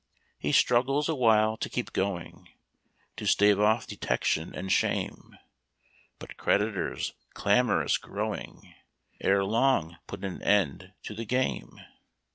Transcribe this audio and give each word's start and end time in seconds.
He 0.39 0.51
struggles 0.51 1.07
awhile 1.07 1.57
to 1.57 1.69
keep 1.69 1.93
going, 1.93 2.49
To 3.17 3.27
stave 3.27 3.59
off 3.59 3.85
detection 3.85 4.51
and 4.55 4.71
shame; 4.71 5.37
But 6.17 6.37
creditors, 6.37 7.13
clamorous 7.35 7.99
growing, 7.99 8.73
Ere 9.19 9.45
long 9.45 9.97
put 10.07 10.23
an 10.25 10.41
end 10.41 10.93
to 11.03 11.13
the 11.13 11.25
game. 11.25 11.79